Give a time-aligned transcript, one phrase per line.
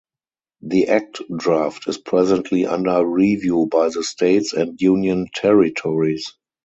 [0.63, 6.33] The Act draft is presently under review by the states and union territories.